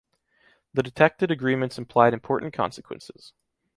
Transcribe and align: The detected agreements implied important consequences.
The 0.73 0.81
detected 0.81 1.29
agreements 1.29 1.77
implied 1.77 2.15
important 2.15 2.55
consequences. 2.55 3.33